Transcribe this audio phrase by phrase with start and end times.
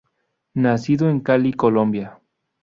[0.55, 2.19] Nacido en Cali, Colombia.